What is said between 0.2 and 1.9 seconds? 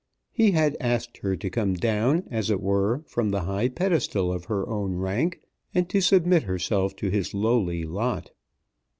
He had asked her to come